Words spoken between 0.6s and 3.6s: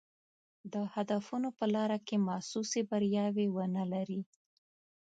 د هدفونو په لاره کې محسوسې بریاوې